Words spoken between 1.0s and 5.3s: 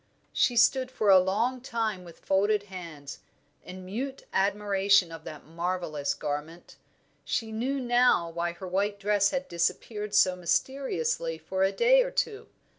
a long time with folded hands, in mute admiration of